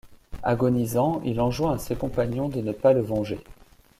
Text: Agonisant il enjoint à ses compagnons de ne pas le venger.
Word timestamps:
Agonisant 0.41 1.21
il 1.25 1.39
enjoint 1.39 1.73
à 1.75 1.77
ses 1.77 1.95
compagnons 1.95 2.49
de 2.49 2.59
ne 2.59 2.71
pas 2.71 2.91
le 2.91 3.01
venger. 3.01 3.37